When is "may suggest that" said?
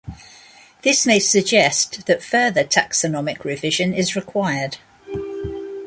1.05-2.23